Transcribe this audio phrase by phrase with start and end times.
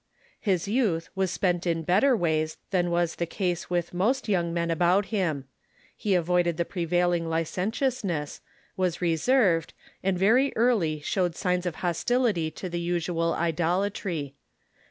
[0.39, 4.71] His youth was spent in better ways than was the case with most young men
[4.71, 5.45] about him.
[5.95, 8.41] He avoided the pre vailing licentiousness,
[8.75, 14.33] was reserved, and very early showed signs of hostility to the usual idolatry.